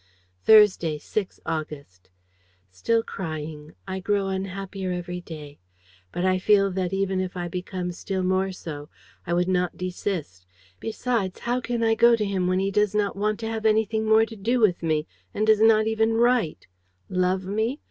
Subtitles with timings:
[0.47, 2.09] "Thursday, 6 August.
[2.71, 3.75] "Still crying.
[3.87, 5.59] I grow unhappier every day.
[6.11, 8.89] But I feel that, even if I became still more so,
[9.27, 10.47] I would not desist.
[10.79, 14.05] Besides, how can I go to him when he does not want to have anything
[14.07, 16.65] more to do with me and does not even write?
[17.07, 17.79] Love me?